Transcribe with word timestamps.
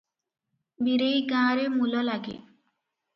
ବୀରେଇ 0.87 1.19
ଗାଁରେ 1.33 1.67
ମୂଲ 1.75 2.01
ଲାଗେ। 2.09 2.33